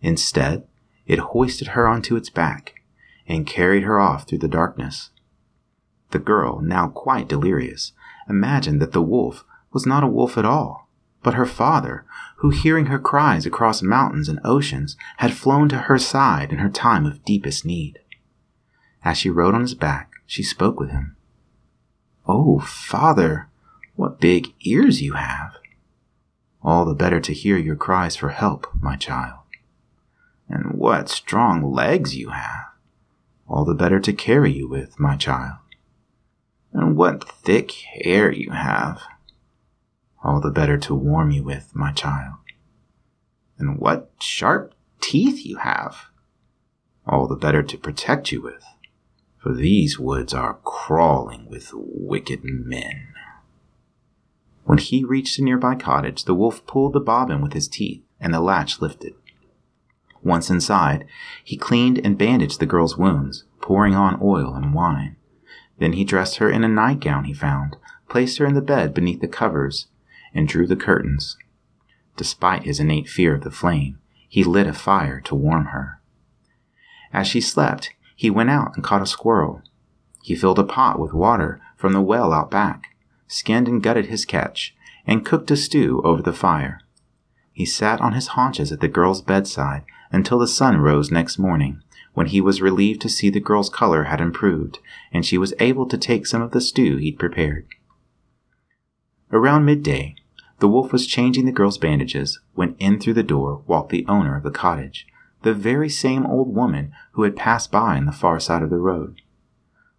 Instead, 0.00 0.66
it 1.06 1.18
hoisted 1.18 1.68
her 1.68 1.86
onto 1.86 2.16
its 2.16 2.30
back 2.30 2.82
and 3.26 3.46
carried 3.46 3.84
her 3.84 4.00
off 4.00 4.26
through 4.26 4.38
the 4.38 4.48
darkness. 4.48 5.10
The 6.10 6.18
girl, 6.18 6.60
now 6.60 6.88
quite 6.88 7.28
delirious, 7.28 7.92
imagined 8.28 8.80
that 8.82 8.92
the 8.92 9.02
wolf 9.02 9.44
was 9.72 9.86
not 9.86 10.02
a 10.02 10.08
wolf 10.08 10.36
at 10.36 10.44
all, 10.44 10.88
but 11.22 11.34
her 11.34 11.46
father, 11.46 12.04
who, 12.36 12.50
hearing 12.50 12.86
her 12.86 12.98
cries 12.98 13.44
across 13.44 13.82
mountains 13.82 14.28
and 14.28 14.40
oceans, 14.44 14.96
had 15.18 15.34
flown 15.34 15.68
to 15.68 15.78
her 15.78 15.98
side 15.98 16.52
in 16.52 16.58
her 16.58 16.70
time 16.70 17.06
of 17.06 17.24
deepest 17.24 17.64
need. 17.64 17.98
As 19.04 19.18
she 19.18 19.30
rode 19.30 19.54
on 19.54 19.60
his 19.60 19.74
back, 19.74 20.12
she 20.26 20.42
spoke 20.42 20.78
with 20.78 20.90
him. 20.90 21.16
Oh, 22.26 22.60
father, 22.60 23.48
what 23.96 24.20
big 24.20 24.54
ears 24.60 25.02
you 25.02 25.14
have! 25.14 25.56
All 26.62 26.84
the 26.84 26.94
better 26.94 27.20
to 27.20 27.32
hear 27.32 27.56
your 27.56 27.76
cries 27.76 28.16
for 28.16 28.28
help, 28.30 28.66
my 28.80 28.96
child. 28.96 29.40
And 30.48 30.72
what 30.72 31.08
strong 31.08 31.72
legs 31.72 32.16
you 32.16 32.30
have! 32.30 32.66
All 33.48 33.64
the 33.64 33.74
better 33.74 33.98
to 34.00 34.12
carry 34.12 34.52
you 34.52 34.68
with, 34.68 35.00
my 35.00 35.16
child. 35.16 35.58
And 36.72 36.96
what 36.96 37.28
thick 37.28 37.72
hair 37.72 38.30
you 38.30 38.50
have. 38.50 39.02
All 40.22 40.40
the 40.40 40.50
better 40.50 40.76
to 40.78 40.94
warm 40.94 41.30
you 41.30 41.42
with, 41.42 41.74
my 41.74 41.92
child. 41.92 42.34
And 43.58 43.78
what 43.78 44.10
sharp 44.20 44.74
teeth 45.00 45.44
you 45.44 45.56
have. 45.58 46.06
All 47.06 47.26
the 47.26 47.36
better 47.36 47.62
to 47.62 47.78
protect 47.78 48.30
you 48.30 48.42
with, 48.42 48.64
for 49.38 49.54
these 49.54 49.98
woods 49.98 50.34
are 50.34 50.58
crawling 50.62 51.48
with 51.48 51.70
wicked 51.74 52.44
men. 52.44 53.14
When 54.64 54.78
he 54.78 55.02
reached 55.02 55.38
a 55.38 55.42
nearby 55.42 55.74
cottage, 55.74 56.24
the 56.24 56.34
wolf 56.34 56.64
pulled 56.66 56.92
the 56.92 57.00
bobbin 57.00 57.40
with 57.40 57.54
his 57.54 57.66
teeth, 57.66 58.02
and 58.20 58.32
the 58.32 58.40
latch 58.40 58.80
lifted. 58.80 59.14
Once 60.22 60.50
inside, 60.50 61.06
he 61.42 61.56
cleaned 61.56 61.98
and 62.04 62.18
bandaged 62.18 62.60
the 62.60 62.66
girl's 62.66 62.96
wounds, 62.96 63.44
pouring 63.60 63.94
on 63.94 64.20
oil 64.22 64.54
and 64.54 64.74
wine. 64.74 65.16
Then 65.78 65.94
he 65.94 66.04
dressed 66.04 66.36
her 66.36 66.50
in 66.50 66.62
a 66.62 66.68
nightgown 66.68 67.24
he 67.24 67.32
found, 67.32 67.76
placed 68.08 68.38
her 68.38 68.46
in 68.46 68.54
the 68.54 68.60
bed 68.60 68.92
beneath 68.92 69.20
the 69.20 69.28
covers, 69.28 69.86
and 70.34 70.48
drew 70.48 70.66
the 70.66 70.76
curtains. 70.76 71.36
Despite 72.16 72.64
his 72.64 72.80
innate 72.80 73.08
fear 73.08 73.34
of 73.34 73.42
the 73.42 73.50
flame, 73.50 73.98
he 74.28 74.44
lit 74.44 74.66
a 74.66 74.72
fire 74.72 75.20
to 75.22 75.34
warm 75.34 75.66
her. 75.66 76.00
As 77.12 77.26
she 77.26 77.40
slept, 77.40 77.90
he 78.14 78.30
went 78.30 78.50
out 78.50 78.74
and 78.74 78.84
caught 78.84 79.02
a 79.02 79.06
squirrel. 79.06 79.62
He 80.22 80.36
filled 80.36 80.58
a 80.58 80.64
pot 80.64 80.98
with 80.98 81.12
water 81.12 81.60
from 81.76 81.92
the 81.92 82.02
well 82.02 82.32
out 82.32 82.50
back, 82.50 82.94
skinned 83.26 83.66
and 83.68 83.82
gutted 83.82 84.06
his 84.06 84.24
catch, 84.24 84.74
and 85.06 85.24
cooked 85.24 85.50
a 85.50 85.56
stew 85.56 86.00
over 86.04 86.22
the 86.22 86.32
fire. 86.32 86.80
He 87.52 87.64
sat 87.64 88.00
on 88.00 88.12
his 88.12 88.28
haunches 88.28 88.70
at 88.70 88.80
the 88.80 88.88
girl's 88.88 89.22
bedside 89.22 89.84
until 90.12 90.38
the 90.38 90.46
sun 90.46 90.78
rose 90.80 91.10
next 91.10 91.38
morning, 91.38 91.82
when 92.14 92.26
he 92.26 92.40
was 92.40 92.62
relieved 92.62 93.00
to 93.00 93.08
see 93.08 93.30
the 93.30 93.40
girl's 93.40 93.70
color 93.70 94.04
had 94.04 94.20
improved, 94.20 94.78
and 95.12 95.24
she 95.24 95.38
was 95.38 95.54
able 95.58 95.86
to 95.86 95.98
take 95.98 96.26
some 96.26 96.42
of 96.42 96.50
the 96.50 96.60
stew 96.60 96.96
he'd 96.96 97.18
prepared. 97.18 97.66
Around 99.32 99.64
midday, 99.64 100.16
the 100.60 100.68
wolf 100.68 100.92
was 100.92 101.06
changing 101.06 101.46
the 101.46 101.52
girl's 101.52 101.78
bandages 101.78 102.38
when 102.54 102.76
in 102.78 103.00
through 103.00 103.14
the 103.14 103.22
door 103.22 103.62
walked 103.66 103.90
the 103.90 104.06
owner 104.06 104.36
of 104.36 104.42
the 104.42 104.50
cottage, 104.50 105.06
the 105.42 105.54
very 105.54 105.88
same 105.88 106.26
old 106.26 106.54
woman 106.54 106.92
who 107.12 107.22
had 107.22 107.34
passed 107.34 107.72
by 107.72 107.96
on 107.96 108.04
the 108.04 108.12
far 108.12 108.38
side 108.38 108.62
of 108.62 108.70
the 108.70 108.76
road. 108.76 109.22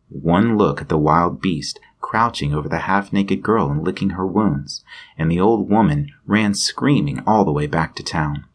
One 0.09 0.57
look 0.57 0.79
at 0.79 0.89
the 0.89 0.99
wild 0.99 1.41
beast 1.41 1.79
crouching 1.99 2.53
over 2.53 2.69
the 2.69 2.79
half 2.79 3.11
naked 3.11 3.41
girl 3.41 3.71
and 3.71 3.83
licking 3.83 4.11
her 4.11 4.27
wounds, 4.27 4.83
and 5.17 5.31
the 5.31 5.39
old 5.39 5.69
woman 5.69 6.09
ran 6.25 6.53
screaming 6.53 7.23
all 7.25 7.43
the 7.43 7.51
way 7.51 7.65
back 7.67 7.95
to 7.95 8.03
town. 8.03 8.45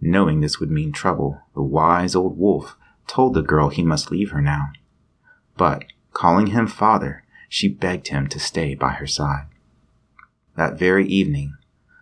Knowing 0.00 0.40
this 0.40 0.60
would 0.60 0.70
mean 0.70 0.92
trouble, 0.92 1.40
the 1.54 1.62
wise 1.62 2.14
old 2.14 2.38
wolf 2.38 2.76
told 3.08 3.34
the 3.34 3.42
girl 3.42 3.70
he 3.70 3.82
must 3.82 4.10
leave 4.10 4.30
her 4.30 4.42
now. 4.42 4.66
But, 5.56 5.84
calling 6.12 6.48
him 6.48 6.66
father, 6.66 7.24
she 7.48 7.68
begged 7.68 8.08
him 8.08 8.26
to 8.28 8.38
stay 8.38 8.74
by 8.74 8.90
her 8.90 9.06
side. 9.06 9.46
That 10.56 10.78
very 10.78 11.06
evening, 11.06 11.54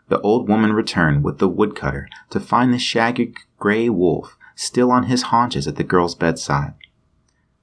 the 0.08 0.20
old 0.20 0.49
woman 0.49 0.73
returned 0.73 1.25
with 1.25 1.38
the 1.38 1.49
woodcutter 1.49 2.08
to 2.30 2.40
find 2.40 2.73
the 2.73 2.78
shaggy 2.78 3.34
gray 3.58 3.88
wolf 3.88 4.37
still 4.54 4.92
on 4.92 5.04
his 5.04 5.23
haunches 5.23 5.66
at 5.66 5.76
the 5.76 5.84
girl's 5.84 6.14
bedside. 6.14 6.75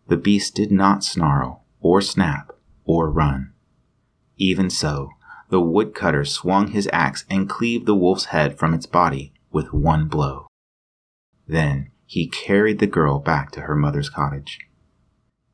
The 0.08 0.18
beast 0.18 0.56
did 0.56 0.72
not 0.72 1.04
snarl, 1.04 1.64
or 1.80 2.02
snap, 2.02 2.52
or 2.84 3.10
run. 3.10 3.54
Even 4.38 4.70
so, 4.70 5.12
the 5.50 5.62
woodcutter 5.62 6.26
swung 6.26 6.68
his 6.68 6.90
axe 6.92 7.26
and 7.30 7.50
cleaved 7.50 7.86
the 7.86 7.96
wolf's 7.96 8.26
head 8.26 8.58
from 8.58 8.74
its 8.74 8.86
body 8.86 9.34
with 9.52 9.74
one 9.74 10.08
blow. 10.08 10.48
Then 11.48 11.92
he 12.06 12.28
carried 12.28 12.80
the 12.80 12.88
girl 12.88 13.20
back 13.20 13.52
to 13.52 13.62
her 13.62 13.76
mother's 13.76 14.10
cottage. 14.10 14.60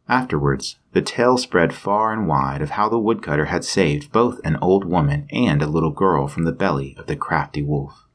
Afterwards, 0.09 0.77
the 0.93 1.01
tale 1.01 1.37
spread 1.37 1.73
far 1.73 2.13
and 2.13 2.27
wide 2.27 2.61
of 2.61 2.71
how 2.71 2.87
the 2.87 2.99
woodcutter 2.99 3.45
had 3.45 3.65
saved 3.65 4.11
both 4.11 4.39
an 4.45 4.57
old 4.61 4.85
woman 4.85 5.27
and 5.31 5.61
a 5.61 5.67
little 5.67 5.91
girl 5.91 6.27
from 6.27 6.43
the 6.43 6.53
belly 6.53 6.95
of 6.97 7.07
the 7.07 7.15
crafty 7.15 7.61
wolf. 7.61 8.05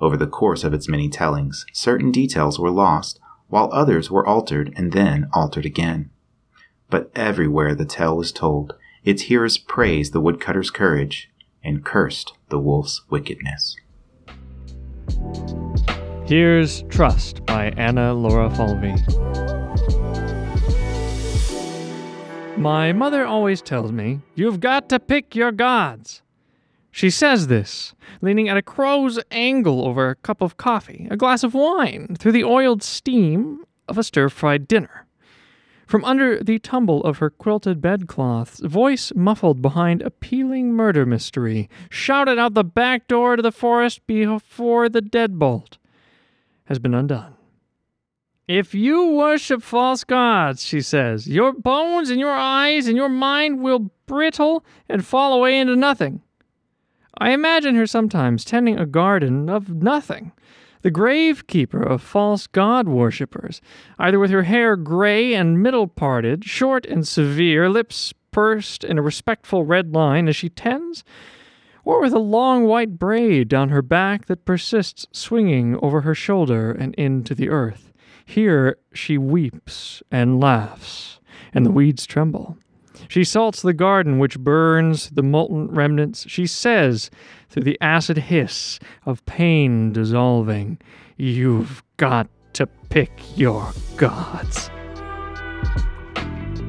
Over 0.00 0.16
the 0.16 0.26
course 0.26 0.64
of 0.64 0.74
its 0.74 0.88
many 0.88 1.08
tellings, 1.08 1.64
certain 1.72 2.10
details 2.10 2.58
were 2.58 2.72
lost, 2.72 3.20
while 3.48 3.70
others 3.72 4.10
were 4.10 4.26
altered 4.26 4.72
and 4.76 4.92
then 4.92 5.28
altered 5.32 5.64
again. 5.64 6.10
But 6.90 7.12
everywhere 7.14 7.76
the 7.76 7.84
tale 7.84 8.16
was 8.16 8.32
told, 8.32 8.74
its 9.04 9.22
hearers 9.22 9.58
praised 9.58 10.12
the 10.12 10.20
woodcutter's 10.20 10.70
courage 10.70 11.30
and 11.62 11.84
cursed 11.84 12.32
the 12.48 12.58
wolf's 12.58 13.02
wickedness. 13.10 13.76
Here's 16.26 16.82
Trust 16.84 17.46
by 17.46 17.66
Anna 17.76 18.12
Laura 18.12 18.50
Falvey. 18.50 18.94
My 22.56 22.92
mother 22.92 23.26
always 23.26 23.62
tells 23.62 23.92
me, 23.92 24.20
You've 24.34 24.60
got 24.60 24.88
to 24.90 25.00
pick 25.00 25.34
your 25.34 25.52
gods. 25.52 26.22
She 26.90 27.08
says 27.08 27.46
this, 27.46 27.94
leaning 28.20 28.48
at 28.48 28.58
a 28.58 28.62
crow's 28.62 29.18
angle 29.30 29.86
over 29.86 30.10
a 30.10 30.14
cup 30.16 30.42
of 30.42 30.58
coffee, 30.58 31.08
a 31.10 31.16
glass 31.16 31.42
of 31.42 31.54
wine, 31.54 32.14
through 32.18 32.32
the 32.32 32.44
oiled 32.44 32.82
steam 32.82 33.64
of 33.88 33.96
a 33.96 34.04
stir 34.04 34.28
fried 34.28 34.68
dinner. 34.68 35.06
From 35.86 36.04
under 36.04 36.42
the 36.42 36.58
tumble 36.58 37.02
of 37.04 37.18
her 37.18 37.30
quilted 37.30 37.80
bedcloths, 37.80 38.60
voice 38.60 39.12
muffled 39.14 39.60
behind 39.60 40.02
a 40.02 40.10
peeling 40.10 40.72
murder 40.72 41.06
mystery, 41.06 41.68
shouted 41.90 42.38
out 42.38 42.54
the 42.54 42.64
back 42.64 43.08
door 43.08 43.36
to 43.36 43.42
the 43.42 43.52
forest 43.52 44.06
before 44.06 44.88
the 44.88 45.02
deadbolt 45.02 45.78
has 46.66 46.78
been 46.78 46.94
undone. 46.94 47.34
If 48.48 48.74
you 48.74 49.06
worship 49.12 49.62
false 49.62 50.02
gods, 50.02 50.64
she 50.64 50.80
says, 50.80 51.28
your 51.28 51.52
bones 51.52 52.10
and 52.10 52.18
your 52.18 52.34
eyes 52.34 52.88
and 52.88 52.96
your 52.96 53.08
mind 53.08 53.60
will 53.60 53.90
brittle 54.06 54.64
and 54.88 55.06
fall 55.06 55.32
away 55.32 55.58
into 55.58 55.76
nothing. 55.76 56.22
I 57.18 57.30
imagine 57.30 57.76
her 57.76 57.86
sometimes 57.86 58.44
tending 58.44 58.78
a 58.78 58.86
garden 58.86 59.48
of 59.48 59.68
nothing, 59.70 60.32
the 60.80 60.90
gravekeeper 60.90 61.86
of 61.88 62.02
false 62.02 62.48
god 62.48 62.88
worshippers, 62.88 63.60
either 63.98 64.18
with 64.18 64.32
her 64.32 64.42
hair 64.42 64.74
gray 64.76 65.34
and 65.34 65.62
middle 65.62 65.86
parted, 65.86 66.44
short 66.44 66.84
and 66.86 67.06
severe, 67.06 67.68
lips 67.68 68.12
pursed 68.32 68.82
in 68.82 68.98
a 68.98 69.02
respectful 69.02 69.64
red 69.64 69.92
line 69.94 70.26
as 70.26 70.34
she 70.34 70.48
tends, 70.48 71.04
or 71.84 72.00
with 72.00 72.12
a 72.12 72.18
long 72.18 72.64
white 72.64 72.98
braid 72.98 73.46
down 73.46 73.68
her 73.68 73.82
back 73.82 74.26
that 74.26 74.44
persists 74.44 75.06
swinging 75.12 75.78
over 75.80 76.00
her 76.00 76.14
shoulder 76.14 76.72
and 76.72 76.92
into 76.96 77.36
the 77.36 77.48
earth. 77.48 77.91
Here 78.32 78.78
she 78.94 79.18
weeps 79.18 80.02
and 80.10 80.40
laughs, 80.40 81.20
and 81.52 81.66
the 81.66 81.70
weeds 81.70 82.06
tremble. 82.06 82.56
She 83.06 83.24
salts 83.24 83.60
the 83.60 83.74
garden 83.74 84.18
which 84.18 84.38
burns 84.38 85.10
the 85.10 85.22
molten 85.22 85.66
remnants. 85.66 86.24
She 86.30 86.46
says, 86.46 87.10
through 87.50 87.64
the 87.64 87.76
acid 87.82 88.16
hiss 88.16 88.78
of 89.04 89.22
pain 89.26 89.92
dissolving, 89.92 90.78
You've 91.18 91.82
got 91.98 92.26
to 92.54 92.66
pick 92.88 93.12
your 93.36 93.70
gods. 93.98 94.70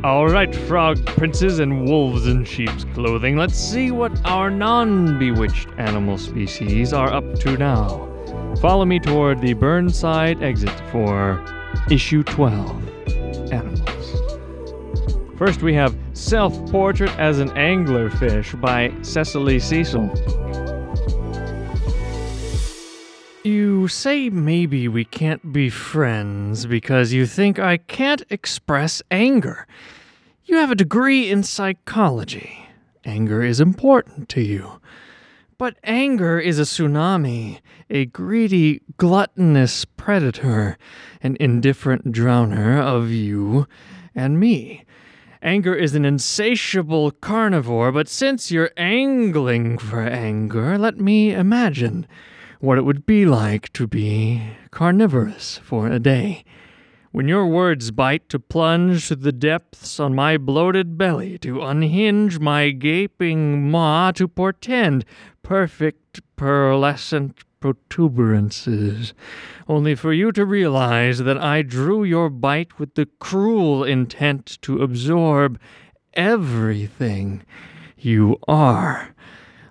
All 0.03 0.27
right, 0.27 0.53
frog 0.53 1.05
princes 1.05 1.59
and 1.59 1.87
wolves 1.87 2.27
in 2.27 2.43
sheep's 2.43 2.83
clothing, 2.93 3.37
let's 3.37 3.57
see 3.57 3.89
what 3.89 4.11
our 4.25 4.49
non 4.49 5.17
bewitched 5.17 5.69
animal 5.77 6.17
species 6.17 6.91
are 6.91 7.13
up 7.13 7.35
to 7.35 7.55
now. 7.55 8.12
Follow 8.59 8.85
me 8.85 8.99
toward 8.99 9.41
the 9.41 9.53
Burnside 9.53 10.41
exit 10.41 10.71
for 10.91 11.43
issue 11.89 12.23
12 12.23 13.51
Animals. 13.51 13.93
First, 15.37 15.61
we 15.61 15.73
have 15.73 15.95
Self 16.13 16.53
Portrait 16.71 17.11
as 17.19 17.39
an 17.39 17.49
Anglerfish 17.49 18.59
by 18.61 18.93
Cecily 19.01 19.59
Cecil. 19.59 20.09
You 23.43 23.89
say 23.89 24.29
maybe 24.29 24.87
we 24.87 25.03
can't 25.03 25.51
be 25.51 25.69
friends 25.69 26.65
because 26.65 27.11
you 27.11 27.25
think 27.25 27.59
I 27.59 27.75
can't 27.75 28.23
express 28.29 29.01
anger. 29.11 29.67
You 30.45 30.55
have 30.57 30.71
a 30.71 30.75
degree 30.75 31.29
in 31.29 31.43
psychology. 31.43 32.69
Anger 33.03 33.43
is 33.43 33.59
important 33.59 34.29
to 34.29 34.41
you. 34.41 34.79
But 35.57 35.77
anger 35.83 36.39
is 36.39 36.57
a 36.57 36.63
tsunami, 36.63 37.59
a 37.89 38.05
greedy, 38.05 38.81
gluttonous 38.97 39.85
predator, 39.85 40.77
an 41.21 41.37
indifferent 41.39 42.11
drowner 42.11 42.81
of 42.81 43.11
you 43.11 43.67
and 44.15 44.39
me. 44.39 44.83
Anger 45.43 45.75
is 45.75 45.93
an 45.93 46.05
insatiable 46.05 47.11
carnivore, 47.11 47.91
but 47.91 48.07
since 48.07 48.49
you're 48.49 48.71
angling 48.77 49.77
for 49.77 50.01
anger, 50.01 50.77
let 50.77 50.97
me 50.97 51.33
imagine 51.33 52.07
what 52.59 52.77
it 52.77 52.85
would 52.85 53.05
be 53.05 53.25
like 53.25 53.71
to 53.73 53.85
be 53.85 54.41
carnivorous 54.71 55.59
for 55.59 55.87
a 55.87 55.99
day. 55.99 56.45
When 57.13 57.27
your 57.27 57.45
words 57.45 57.91
bite 57.91 58.27
to 58.29 58.39
plunge 58.39 59.09
to 59.09 59.15
the 59.15 59.31
depths 59.31 59.99
on 59.99 60.15
my 60.15 60.35
bloated 60.35 60.97
belly, 60.97 61.37
to 61.37 61.61
unhinge 61.61 62.39
my 62.39 62.71
gaping 62.71 63.69
maw, 63.69 64.09
to 64.13 64.27
portend 64.27 65.05
perfect 65.43 66.21
pearlescent 66.35 67.33
protuberances, 67.61 69.13
only 69.67 69.93
for 69.93 70.11
you 70.11 70.31
to 70.31 70.43
realize 70.43 71.19
that 71.19 71.37
I 71.37 71.61
drew 71.61 72.03
your 72.03 72.31
bite 72.31 72.79
with 72.79 72.95
the 72.95 73.05
cruel 73.19 73.83
intent 73.83 74.57
to 74.63 74.81
absorb 74.81 75.59
everything 76.15 77.43
you 77.95 78.39
are. 78.47 79.13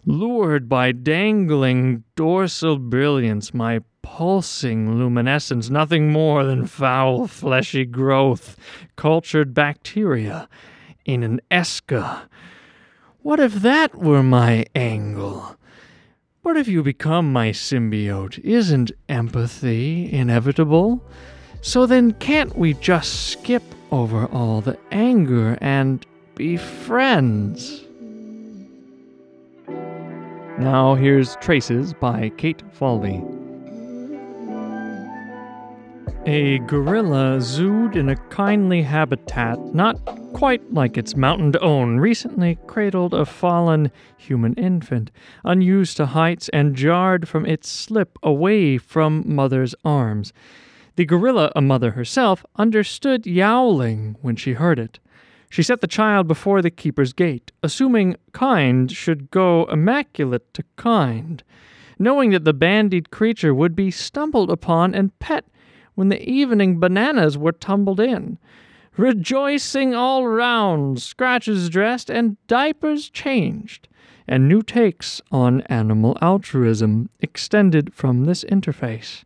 Lured 0.07 0.69
by 0.69 0.93
dangling 0.93 2.05
dorsal 2.15 2.79
brilliance, 2.79 3.53
my 3.53 3.81
pulsing 4.03 4.99
luminescence, 4.99 5.71
nothing 5.71 6.13
more 6.13 6.45
than 6.45 6.67
foul 6.67 7.27
fleshy 7.27 7.85
growth, 7.85 8.57
cultured 8.97 9.55
bacteria 9.55 10.49
in 11.05 11.23
an 11.23 11.41
esca. 11.51 12.23
What 13.23 13.41
if 13.41 13.55
that 13.55 13.95
were 13.95 14.23
my 14.23 14.67
angle? 14.75 15.57
What 16.43 16.57
if 16.57 16.67
you 16.67 16.83
become 16.83 17.33
my 17.33 17.51
symbiote? 17.51 18.39
Isn't 18.41 18.91
empathy 19.09 20.13
inevitable? 20.13 21.03
So 21.61 21.87
then, 21.87 22.13
can't 22.15 22.59
we 22.59 22.75
just 22.75 23.31
skip 23.31 23.63
over 23.93 24.27
all 24.27 24.61
the 24.61 24.77
anger 24.91 25.57
and 25.61 26.05
be 26.35 26.57
friends? 26.57 27.85
Now 30.59 30.97
here's 30.97 31.37
Traces 31.37 31.95
by 31.95 32.31
Kate 32.31 32.63
Falvey. 32.73 33.23
A 36.27 36.59
gorilla 36.61 37.39
zooed 37.39 37.97
in 37.97 38.09
a 38.09 38.17
kindly 38.31 38.83
habitat 38.83 39.59
not 39.75 39.97
quite 40.33 40.73
like 40.73 40.97
its 40.97 41.17
mountain 41.17 41.53
own 41.61 41.99
recently 41.99 42.59
cradled 42.67 43.13
a 43.13 43.25
fallen 43.25 43.91
human 44.17 44.55
infant, 44.55 45.11
unused 45.45 45.97
to 45.97 46.07
heights 46.07 46.49
and 46.51 46.77
jarred 46.77 47.29
from 47.29 47.45
its 47.45 47.69
slip 47.69 48.19
away 48.23 48.79
from 48.79 49.25
mother's 49.27 49.75
arms. 49.85 50.33
The 50.97 51.05
gorilla, 51.05 51.51
a 51.57 51.61
mother 51.61 51.93
herself, 51.93 52.45
understood 52.57 53.27
yowling 53.27 54.17
when 54.21 54.37
she 54.37 54.53
heard 54.53 54.79
it. 54.79 54.99
She 55.51 55.63
set 55.63 55.81
the 55.81 55.87
child 55.87 56.29
before 56.29 56.63
the 56.63 56.71
keeper's 56.71 57.13
gate, 57.13 57.53
assuming 57.63 58.17
kind 58.33 58.91
should 58.91 59.31
go 59.31 59.65
immaculate 59.67 60.55
to 60.55 60.65
kind, 60.77 61.43
knowing 61.99 62.31
that 62.31 62.45
the 62.45 62.55
bandied 62.55 63.11
creature 63.11 63.55
would 63.55 63.77
be 63.77 63.91
stumbled 63.91 64.51
upon 64.51 64.95
and 64.95 65.19
pet 65.19 65.45
when 65.95 66.09
the 66.09 66.23
evening 66.29 66.81
bananas 66.81 67.37
were 67.37 67.53
tumbled 67.53 68.01
in. 68.01 68.39
rejoicing 68.97 69.95
all 69.95 70.27
round, 70.27 71.01
scratches 71.01 71.71
dressed, 71.71 72.11
and 72.11 72.37
diapers 72.47 73.09
changed, 73.09 73.89
and 74.29 74.49
new 74.49 74.63
takes 74.63 75.21
on 75.31 75.63
animal 75.63 76.17
altruism 76.21 77.09
extended 77.21 77.93
from 77.95 78.25
this 78.25 78.45
interface. 78.45 79.25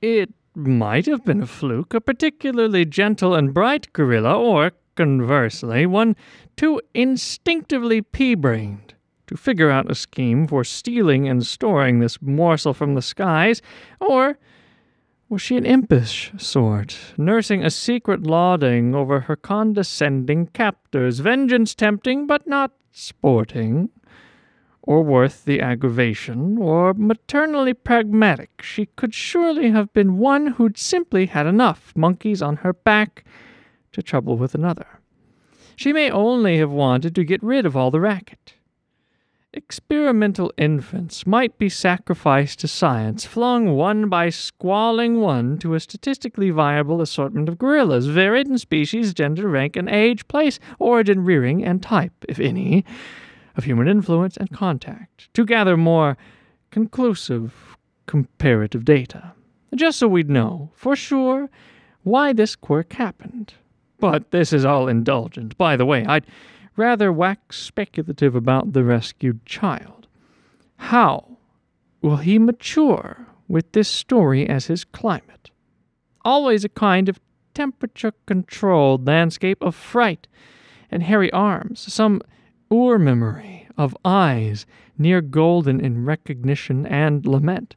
It 0.00 0.30
might 0.54 1.06
have 1.06 1.24
been 1.24 1.42
a 1.42 1.46
fluke, 1.46 1.94
a 1.94 2.00
particularly 2.00 2.84
gentle 2.84 3.34
and 3.34 3.54
bright 3.54 3.92
gorilla, 3.92 4.38
or, 4.38 4.72
conversely, 4.96 5.86
one 5.86 6.14
too 6.56 6.80
instinctively 6.92 8.02
pea 8.02 8.34
brained 8.34 8.94
to 9.26 9.36
figure 9.36 9.70
out 9.70 9.90
a 9.90 9.94
scheme 9.94 10.46
for 10.46 10.62
stealing 10.62 11.26
and 11.26 11.46
storing 11.46 12.00
this 12.00 12.20
morsel 12.20 12.74
from 12.74 12.94
the 12.94 13.00
skies, 13.00 13.62
or 14.00 14.36
was 15.32 15.40
she 15.40 15.56
an 15.56 15.64
impish 15.64 16.30
sort, 16.36 17.14
nursing 17.16 17.64
a 17.64 17.70
secret 17.70 18.22
lauding 18.22 18.94
over 18.94 19.20
her 19.20 19.34
condescending 19.34 20.46
captors, 20.48 21.20
vengeance 21.20 21.74
tempting 21.74 22.26
but 22.26 22.46
not 22.46 22.70
sporting? 22.90 23.88
Or 24.82 25.02
worth 25.02 25.46
the 25.46 25.62
aggravation, 25.62 26.58
or 26.58 26.92
maternally 26.92 27.72
pragmatic, 27.72 28.60
she 28.60 28.86
could 28.94 29.14
surely 29.14 29.70
have 29.70 29.90
been 29.94 30.18
one 30.18 30.48
who'd 30.48 30.76
simply 30.76 31.24
had 31.24 31.46
enough 31.46 31.94
monkeys 31.96 32.42
on 32.42 32.56
her 32.56 32.74
back 32.74 33.24
to 33.92 34.02
trouble 34.02 34.36
with 34.36 34.54
another. 34.54 35.00
She 35.76 35.94
may 35.94 36.10
only 36.10 36.58
have 36.58 36.72
wanted 36.72 37.14
to 37.14 37.24
get 37.24 37.42
rid 37.42 37.64
of 37.64 37.74
all 37.74 37.90
the 37.90 38.00
racket. 38.00 38.56
Experimental 39.54 40.50
infants 40.56 41.26
might 41.26 41.58
be 41.58 41.68
sacrificed 41.68 42.60
to 42.60 42.68
science, 42.68 43.26
flung 43.26 43.74
one 43.74 44.08
by 44.08 44.30
squalling 44.30 45.20
one 45.20 45.58
to 45.58 45.74
a 45.74 45.80
statistically 45.80 46.48
viable 46.48 47.02
assortment 47.02 47.50
of 47.50 47.58
gorillas, 47.58 48.06
varied 48.06 48.48
in 48.48 48.56
species, 48.56 49.12
gender, 49.12 49.46
rank, 49.46 49.76
and 49.76 49.90
age, 49.90 50.26
place, 50.26 50.58
origin, 50.78 51.22
rearing, 51.22 51.62
and 51.62 51.82
type, 51.82 52.14
if 52.30 52.40
any, 52.40 52.82
of 53.54 53.64
human 53.64 53.88
influence 53.88 54.38
and 54.38 54.50
contact, 54.52 55.28
to 55.34 55.44
gather 55.44 55.76
more 55.76 56.16
conclusive 56.70 57.76
comparative 58.06 58.86
data, 58.86 59.34
just 59.74 59.98
so 59.98 60.08
we'd 60.08 60.30
know, 60.30 60.70
for 60.74 60.96
sure, 60.96 61.50
why 62.04 62.32
this 62.32 62.56
quirk 62.56 62.94
happened. 62.94 63.52
But 64.00 64.30
this 64.30 64.50
is 64.54 64.64
all 64.64 64.88
indulgent. 64.88 65.58
By 65.58 65.76
the 65.76 65.84
way, 65.84 66.06
I'd 66.06 66.24
rather 66.76 67.12
wax 67.12 67.58
speculative 67.58 68.34
about 68.34 68.72
the 68.72 68.84
rescued 68.84 69.44
child. 69.44 70.06
How 70.76 71.38
will 72.00 72.16
he 72.16 72.38
mature 72.38 73.26
with 73.48 73.72
this 73.72 73.88
story 73.88 74.48
as 74.48 74.66
his 74.66 74.84
climate? 74.84 75.50
Always 76.24 76.64
a 76.64 76.68
kind 76.68 77.08
of 77.08 77.20
temperature 77.54 78.12
controlled 78.26 79.06
landscape 79.06 79.62
of 79.62 79.74
fright 79.74 80.26
and 80.90 81.02
hairy 81.02 81.32
arms, 81.32 81.92
some 81.92 82.22
Ur 82.72 82.98
memory 82.98 83.68
of 83.76 83.96
eyes 84.04 84.64
near 84.96 85.20
golden 85.20 85.80
in 85.80 86.04
recognition 86.04 86.86
and 86.86 87.26
lament. 87.26 87.76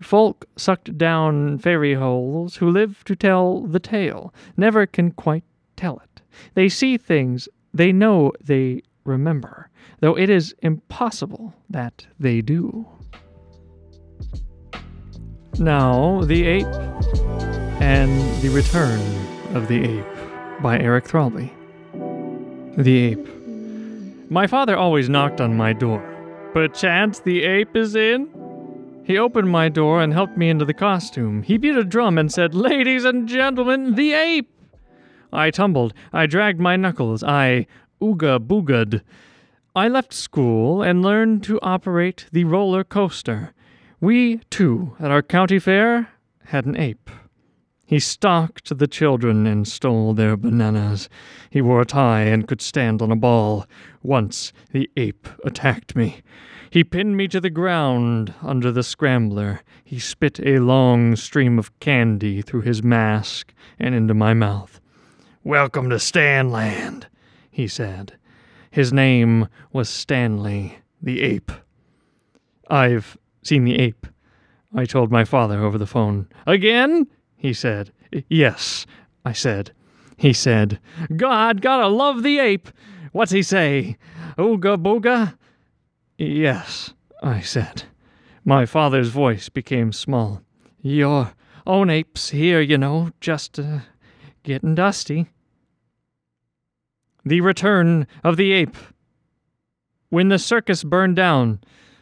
Folk 0.00 0.46
sucked 0.56 0.96
down 0.96 1.58
fairy 1.58 1.94
holes 1.94 2.56
who 2.56 2.70
live 2.70 3.04
to 3.04 3.14
tell 3.14 3.60
the 3.60 3.80
tale, 3.80 4.32
never 4.56 4.86
can 4.86 5.10
quite 5.10 5.44
tell 5.76 5.98
it. 5.98 6.22
They 6.54 6.70
see 6.70 6.96
things 6.96 7.48
they 7.72 7.92
know 7.92 8.32
they 8.40 8.82
remember, 9.04 9.70
though 10.00 10.16
it 10.16 10.30
is 10.30 10.54
impossible 10.62 11.54
that 11.68 12.06
they 12.18 12.40
do. 12.40 12.86
Now, 15.58 16.22
The 16.22 16.46
Ape 16.46 16.66
and 17.80 18.42
the 18.42 18.48
Return 18.50 19.00
of 19.54 19.68
the 19.68 19.98
Ape 19.98 20.62
by 20.62 20.78
Eric 20.78 21.06
Thralby. 21.06 21.50
The 22.76 22.98
Ape. 22.98 24.30
My 24.30 24.46
father 24.46 24.76
always 24.76 25.08
knocked 25.08 25.40
on 25.40 25.56
my 25.56 25.72
door. 25.72 26.06
Perchance 26.52 27.20
the 27.20 27.42
ape 27.44 27.76
is 27.76 27.94
in? 27.94 28.28
He 29.04 29.18
opened 29.18 29.50
my 29.50 29.68
door 29.68 30.00
and 30.00 30.12
helped 30.12 30.36
me 30.36 30.48
into 30.48 30.64
the 30.64 30.74
costume. 30.74 31.42
He 31.42 31.58
beat 31.58 31.76
a 31.76 31.84
drum 31.84 32.16
and 32.16 32.32
said, 32.32 32.54
Ladies 32.54 33.04
and 33.04 33.28
gentlemen, 33.28 33.94
the 33.94 34.12
ape! 34.12 34.50
I 35.32 35.50
tumbled. 35.50 35.94
I 36.12 36.26
dragged 36.26 36.60
my 36.60 36.76
knuckles. 36.76 37.22
I 37.22 37.66
ooga 38.00 38.38
boogad. 38.38 39.02
I 39.74 39.88
left 39.88 40.12
school 40.12 40.82
and 40.82 41.02
learned 41.02 41.44
to 41.44 41.60
operate 41.62 42.26
the 42.32 42.44
roller 42.44 42.82
coaster. 42.82 43.52
We, 44.00 44.38
too, 44.50 44.96
at 44.98 45.10
our 45.10 45.22
county 45.22 45.58
fair, 45.58 46.08
had 46.46 46.66
an 46.66 46.76
ape. 46.76 47.10
He 47.84 47.98
stalked 47.98 48.78
the 48.78 48.86
children 48.86 49.46
and 49.46 49.66
stole 49.66 50.14
their 50.14 50.36
bananas. 50.36 51.08
He 51.50 51.60
wore 51.60 51.80
a 51.80 51.84
tie 51.84 52.22
and 52.22 52.46
could 52.46 52.62
stand 52.62 53.02
on 53.02 53.10
a 53.10 53.16
ball. 53.16 53.66
Once 54.02 54.52
the 54.72 54.88
ape 54.96 55.28
attacked 55.44 55.96
me. 55.96 56.22
He 56.70 56.84
pinned 56.84 57.16
me 57.16 57.26
to 57.28 57.40
the 57.40 57.50
ground 57.50 58.32
under 58.42 58.70
the 58.70 58.84
scrambler. 58.84 59.62
He 59.82 59.98
spit 59.98 60.38
a 60.38 60.60
long 60.60 61.16
stream 61.16 61.58
of 61.58 61.76
candy 61.80 62.42
through 62.42 62.60
his 62.60 62.80
mask 62.80 63.52
and 63.78 63.92
into 63.92 64.14
my 64.14 64.34
mouth. 64.34 64.79
Welcome 65.42 65.88
to 65.88 65.96
Stanland, 65.96 67.04
he 67.50 67.66
said. 67.66 68.18
His 68.70 68.92
name 68.92 69.48
was 69.72 69.88
Stanley, 69.88 70.80
the 71.00 71.22
ape. 71.22 71.50
I've 72.68 73.16
seen 73.42 73.64
the 73.64 73.78
ape, 73.78 74.06
I 74.74 74.84
told 74.84 75.10
my 75.10 75.24
father 75.24 75.64
over 75.64 75.78
the 75.78 75.86
phone. 75.86 76.28
Again? 76.46 77.06
he 77.38 77.54
said. 77.54 77.90
Yes, 78.28 78.84
I 79.24 79.32
said. 79.32 79.72
He 80.18 80.34
said, 80.34 80.78
God, 81.16 81.62
gotta 81.62 81.88
love 81.88 82.22
the 82.22 82.38
ape. 82.38 82.68
What's 83.12 83.32
he 83.32 83.42
say? 83.42 83.96
Ooga 84.36 84.76
booga? 84.76 85.38
Yes, 86.18 86.92
I 87.22 87.40
said. 87.40 87.84
My 88.44 88.66
father's 88.66 89.08
voice 89.08 89.48
became 89.48 89.90
small. 89.92 90.42
Your 90.82 91.32
own 91.66 91.88
ape's 91.88 92.28
here, 92.28 92.60
you 92.60 92.76
know, 92.76 93.10
just 93.20 93.58
uh, 93.58 93.78
Getting 94.50 94.74
dusty. 94.74 95.28
The 97.24 97.40
Return 97.40 98.08
of 98.24 98.36
the 98.36 98.50
Ape. 98.50 98.76
When 100.08 100.26
the 100.26 100.40
circus 100.40 100.82
burned 100.82 101.14
down, 101.14 101.60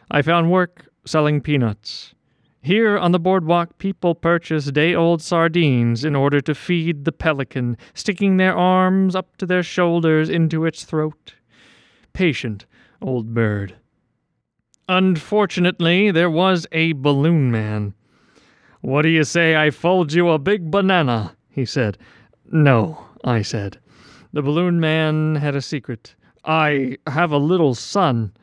I 0.09 0.23
found 0.23 0.49
work 0.49 0.87
selling 1.05 1.41
peanuts. 1.41 2.15
Here 2.63 2.97
on 2.97 3.11
the 3.11 3.19
boardwalk, 3.19 3.77
people 3.77 4.15
purchase 4.15 4.65
day 4.71 4.95
old 4.95 5.21
sardines 5.21 6.03
in 6.03 6.15
order 6.15 6.41
to 6.41 6.55
feed 6.55 7.05
the 7.05 7.11
pelican, 7.11 7.77
sticking 7.93 8.37
their 8.37 8.57
arms 8.57 9.15
up 9.15 9.37
to 9.37 9.45
their 9.45 9.61
shoulders 9.61 10.27
into 10.27 10.65
its 10.65 10.85
throat. 10.85 11.35
Patient 12.13 12.65
old 12.99 13.35
bird. 13.35 13.75
Unfortunately, 14.87 16.09
there 16.09 16.31
was 16.31 16.65
a 16.71 16.93
balloon 16.93 17.51
man. 17.51 17.93
What 18.81 19.03
do 19.03 19.09
you 19.09 19.23
say 19.23 19.55
I 19.55 19.69
fold 19.69 20.13
you 20.13 20.29
a 20.29 20.39
big 20.39 20.71
banana? 20.71 21.35
he 21.51 21.63
said. 21.63 21.99
No, 22.51 23.05
I 23.23 23.43
said. 23.43 23.77
The 24.33 24.41
balloon 24.41 24.79
man 24.79 25.35
had 25.35 25.55
a 25.55 25.61
secret. 25.61 26.15
I 26.45 26.97
have 27.05 27.31
a 27.31 27.37
little 27.37 27.75
son. 27.75 28.33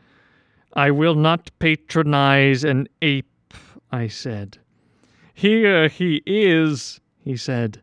I 0.74 0.90
will 0.90 1.14
not 1.14 1.50
patronize 1.58 2.62
an 2.62 2.88
ape, 3.02 3.54
I 3.90 4.06
said. 4.06 4.58
Here 5.34 5.88
he 5.88 6.22
is, 6.24 7.00
he 7.18 7.36
said. 7.36 7.82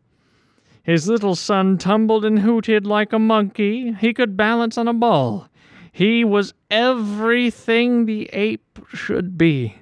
His 0.82 1.08
little 1.08 1.34
son 1.34 1.78
tumbled 1.78 2.24
and 2.24 2.38
hooted 2.38 2.86
like 2.86 3.12
a 3.12 3.18
monkey. 3.18 3.92
He 3.92 4.12
could 4.12 4.36
balance 4.36 4.78
on 4.78 4.88
a 4.88 4.94
ball. 4.94 5.48
He 5.92 6.24
was 6.24 6.54
everything 6.70 8.06
the 8.06 8.28
ape 8.32 8.80
should 8.92 9.38
be. 9.38 9.76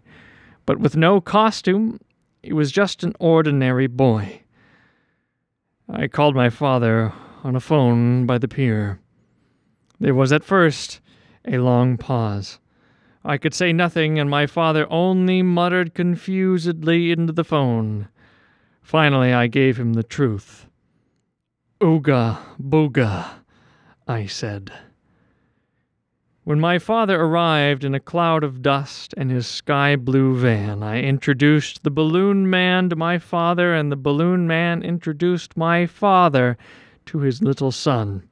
But 0.66 0.78
with 0.78 0.96
no 0.96 1.20
costume, 1.20 2.00
he 2.42 2.52
was 2.52 2.70
just 2.70 3.02
an 3.02 3.14
ordinary 3.18 3.86
boy. 3.86 4.41
I 5.88 6.08
called 6.08 6.34
my 6.34 6.50
father 6.50 7.12
on 7.44 7.56
a 7.56 7.60
phone 7.60 8.26
by 8.26 8.38
the 8.38 8.48
pier. 8.48 9.00
There 9.98 10.14
was 10.14 10.32
at 10.32 10.44
first 10.44 11.00
a 11.46 11.58
long 11.58 11.96
pause. 11.96 12.58
I 13.24 13.38
could 13.38 13.54
say 13.54 13.72
nothing, 13.72 14.18
and 14.18 14.28
my 14.28 14.46
father 14.46 14.86
only 14.90 15.42
muttered 15.42 15.94
confusedly 15.94 17.12
into 17.12 17.32
the 17.32 17.44
phone. 17.44 18.08
Finally, 18.82 19.32
I 19.32 19.46
gave 19.46 19.78
him 19.78 19.92
the 19.92 20.02
truth. 20.02 20.66
Ooga 21.80 22.38
booga, 22.60 23.28
I 24.08 24.26
said. 24.26 24.72
When 26.44 26.58
my 26.58 26.80
father 26.80 27.20
arrived 27.20 27.84
in 27.84 27.94
a 27.94 28.00
cloud 28.00 28.42
of 28.42 28.62
dust 28.62 29.14
and 29.16 29.30
his 29.30 29.46
sky 29.46 29.94
blue 29.94 30.34
van, 30.36 30.82
I 30.82 31.00
introduced 31.00 31.84
the 31.84 31.90
balloon 31.90 32.50
man 32.50 32.88
to 32.88 32.96
my 32.96 33.18
father, 33.18 33.72
and 33.72 33.92
the 33.92 33.96
balloon 33.96 34.48
man 34.48 34.82
introduced 34.82 35.56
my 35.56 35.86
father 35.86 36.58
to 37.06 37.20
his 37.20 37.42
little 37.42 37.70
son. 37.70 38.24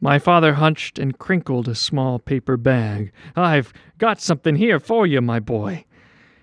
My 0.00 0.18
father 0.18 0.54
hunched 0.54 0.98
and 0.98 1.16
crinkled 1.16 1.68
a 1.68 1.76
small 1.76 2.18
paper 2.18 2.56
bag. 2.56 3.12
I've 3.36 3.72
got 3.98 4.20
something 4.20 4.56
here 4.56 4.80
for 4.80 5.06
you, 5.06 5.20
my 5.20 5.38
boy, 5.38 5.84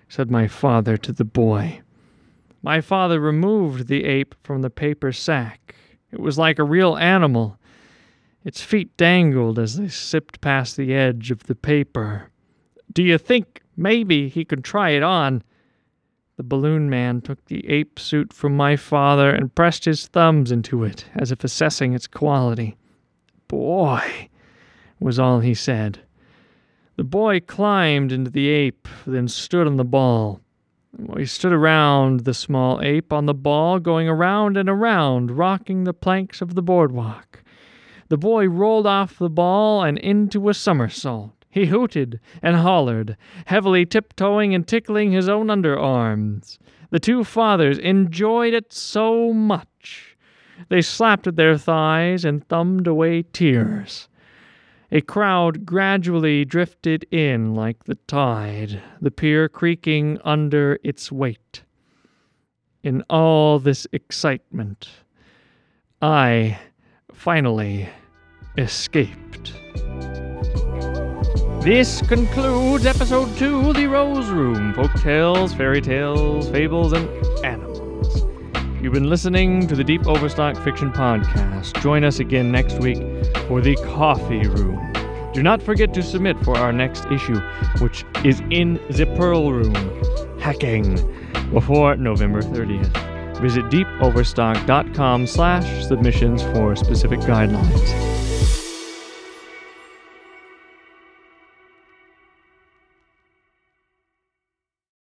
said 0.08 0.30
my 0.30 0.48
father 0.48 0.96
to 0.96 1.12
the 1.12 1.26
boy. 1.26 1.82
My 2.62 2.80
father 2.80 3.20
removed 3.20 3.88
the 3.88 4.04
ape 4.04 4.34
from 4.42 4.62
the 4.62 4.70
paper 4.70 5.12
sack 5.12 5.74
It 6.10 6.20
was 6.20 6.38
like 6.38 6.58
a 6.58 6.64
real 6.64 6.96
animal. 6.96 7.58
Its 8.44 8.60
feet 8.60 8.94
dangled 8.96 9.58
as 9.58 9.76
they 9.76 9.88
sipped 9.88 10.40
past 10.40 10.76
the 10.76 10.92
edge 10.92 11.30
of 11.30 11.44
the 11.44 11.54
paper. 11.54 12.30
Do 12.92 13.02
you 13.02 13.16
think 13.16 13.62
maybe 13.76 14.28
he 14.28 14.44
could 14.44 14.62
try 14.62 14.90
it 14.90 15.02
on? 15.02 15.42
The 16.36 16.42
balloon 16.42 16.90
man 16.90 17.20
took 17.20 17.44
the 17.46 17.66
ape 17.68 17.98
suit 17.98 18.32
from 18.32 18.56
my 18.56 18.76
father 18.76 19.30
and 19.30 19.54
pressed 19.54 19.84
his 19.84 20.08
thumbs 20.08 20.50
into 20.50 20.84
it 20.84 21.06
as 21.14 21.32
if 21.32 21.44
assessing 21.44 21.94
its 21.94 22.06
quality. 22.06 22.76
Boy, 23.48 24.28
was 25.00 25.18
all 25.18 25.40
he 25.40 25.54
said. 25.54 26.00
The 26.96 27.04
boy 27.04 27.40
climbed 27.40 28.10
into 28.12 28.30
the 28.30 28.48
ape, 28.48 28.88
then 29.06 29.28
stood 29.28 29.66
on 29.66 29.76
the 29.76 29.84
ball. 29.84 30.40
He 31.16 31.26
stood 31.26 31.52
around 31.52 32.20
the 32.20 32.34
small 32.34 32.80
ape 32.82 33.12
on 33.12 33.26
the 33.26 33.34
ball, 33.34 33.78
going 33.80 34.08
around 34.08 34.56
and 34.56 34.68
around, 34.68 35.30
rocking 35.30 35.84
the 35.84 35.94
planks 35.94 36.40
of 36.40 36.54
the 36.54 36.62
boardwalk. 36.62 37.43
The 38.14 38.18
boy 38.18 38.46
rolled 38.46 38.86
off 38.86 39.18
the 39.18 39.28
ball 39.28 39.82
and 39.82 39.98
into 39.98 40.48
a 40.48 40.54
somersault. 40.54 41.32
He 41.50 41.66
hooted 41.66 42.20
and 42.42 42.54
hollered, 42.54 43.16
heavily 43.46 43.84
tiptoeing 43.84 44.54
and 44.54 44.64
tickling 44.68 45.10
his 45.10 45.28
own 45.28 45.48
underarms. 45.48 46.58
The 46.90 47.00
two 47.00 47.24
fathers 47.24 47.76
enjoyed 47.76 48.54
it 48.54 48.72
so 48.72 49.32
much. 49.32 50.16
They 50.68 50.80
slapped 50.80 51.26
at 51.26 51.34
their 51.34 51.58
thighs 51.58 52.24
and 52.24 52.46
thumbed 52.46 52.86
away 52.86 53.24
tears. 53.32 54.08
A 54.92 55.00
crowd 55.00 55.66
gradually 55.66 56.44
drifted 56.44 57.08
in 57.10 57.52
like 57.52 57.82
the 57.82 57.96
tide, 58.06 58.80
the 59.00 59.10
pier 59.10 59.48
creaking 59.48 60.20
under 60.22 60.78
its 60.84 61.10
weight. 61.10 61.64
In 62.80 63.02
all 63.10 63.58
this 63.58 63.88
excitement, 63.90 64.88
I 66.00 66.60
finally 67.12 67.88
escaped. 68.56 69.52
This 71.62 72.02
concludes 72.06 72.84
episode 72.86 73.34
two 73.36 73.72
The 73.72 73.86
Rose 73.86 74.28
Room 74.28 74.74
folk 74.74 74.92
tales, 75.00 75.54
fairy 75.54 75.80
tales, 75.80 76.48
fables, 76.50 76.92
and 76.92 77.08
animals. 77.44 78.24
You've 78.80 78.92
been 78.92 79.08
listening 79.08 79.66
to 79.66 79.74
the 79.74 79.82
Deep 79.82 80.06
Overstock 80.06 80.56
Fiction 80.62 80.92
Podcast. 80.92 81.80
Join 81.82 82.04
us 82.04 82.20
again 82.20 82.52
next 82.52 82.80
week 82.80 82.98
for 83.48 83.62
The 83.62 83.76
Coffee 83.76 84.46
Room. 84.46 84.92
Do 85.32 85.42
not 85.42 85.62
forget 85.62 85.94
to 85.94 86.02
submit 86.02 86.38
for 86.44 86.56
our 86.56 86.72
next 86.72 87.06
issue, 87.06 87.40
which 87.80 88.04
is 88.24 88.40
in 88.50 88.74
the 88.90 89.06
Pearl 89.16 89.50
Room, 89.50 89.74
hacking, 90.38 90.94
before 91.50 91.96
November 91.96 92.42
30th. 92.42 93.40
Visit 93.40 93.64
deepoverstock.com 93.64 95.26
slash 95.26 95.86
submissions 95.86 96.42
for 96.42 96.76
specific 96.76 97.20
guidelines. 97.20 98.13